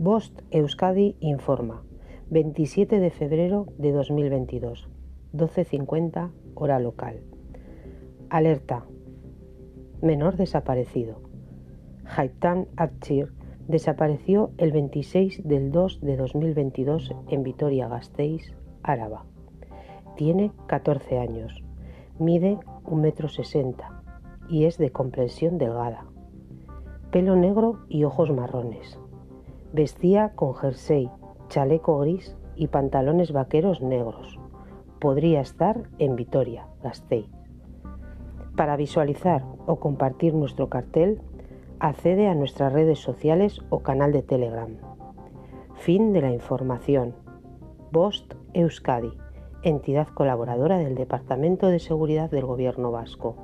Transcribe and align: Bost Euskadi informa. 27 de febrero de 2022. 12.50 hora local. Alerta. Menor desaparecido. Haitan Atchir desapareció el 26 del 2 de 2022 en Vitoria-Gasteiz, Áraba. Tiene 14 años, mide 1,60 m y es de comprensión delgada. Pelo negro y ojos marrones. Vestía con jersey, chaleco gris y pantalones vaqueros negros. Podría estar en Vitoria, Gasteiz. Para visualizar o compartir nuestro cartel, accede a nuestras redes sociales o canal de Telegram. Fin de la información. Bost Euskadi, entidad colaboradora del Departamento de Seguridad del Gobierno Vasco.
Bost 0.00 0.42
Euskadi 0.52 1.16
informa. 1.18 1.82
27 2.30 3.00
de 3.00 3.10
febrero 3.10 3.66
de 3.78 3.90
2022. 3.90 4.88
12.50 5.32 6.30
hora 6.54 6.78
local. 6.78 7.18
Alerta. 8.30 8.84
Menor 10.00 10.36
desaparecido. 10.36 11.20
Haitan 12.04 12.68
Atchir 12.76 13.32
desapareció 13.66 14.52
el 14.56 14.70
26 14.70 15.42
del 15.42 15.72
2 15.72 16.00
de 16.00 16.16
2022 16.16 17.16
en 17.26 17.42
Vitoria-Gasteiz, 17.42 18.54
Áraba. 18.84 19.24
Tiene 20.16 20.52
14 20.68 21.18
años, 21.18 21.64
mide 22.20 22.56
1,60 22.84 23.64
m 23.64 23.74
y 24.48 24.66
es 24.66 24.78
de 24.78 24.92
comprensión 24.92 25.58
delgada. 25.58 26.04
Pelo 27.10 27.34
negro 27.34 27.80
y 27.88 28.04
ojos 28.04 28.30
marrones. 28.30 28.96
Vestía 29.72 30.32
con 30.34 30.54
jersey, 30.54 31.10
chaleco 31.48 31.98
gris 31.98 32.34
y 32.56 32.68
pantalones 32.68 33.32
vaqueros 33.32 33.82
negros. 33.82 34.38
Podría 34.98 35.42
estar 35.42 35.82
en 35.98 36.16
Vitoria, 36.16 36.66
Gasteiz. 36.82 37.28
Para 38.56 38.76
visualizar 38.76 39.44
o 39.66 39.76
compartir 39.76 40.34
nuestro 40.34 40.68
cartel, 40.68 41.20
accede 41.80 42.28
a 42.28 42.34
nuestras 42.34 42.72
redes 42.72 42.98
sociales 42.98 43.60
o 43.68 43.80
canal 43.80 44.10
de 44.10 44.22
Telegram. 44.22 44.70
Fin 45.74 46.12
de 46.12 46.22
la 46.22 46.32
información. 46.32 47.14
Bost 47.92 48.34
Euskadi, 48.54 49.12
entidad 49.62 50.08
colaboradora 50.08 50.78
del 50.78 50.94
Departamento 50.94 51.68
de 51.68 51.78
Seguridad 51.78 52.30
del 52.30 52.46
Gobierno 52.46 52.90
Vasco. 52.90 53.36